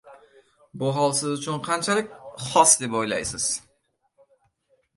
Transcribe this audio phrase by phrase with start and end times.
[0.83, 2.09] Bu hol Siz uchun qanchalik
[2.47, 3.47] xos deb o‘ylaysiz?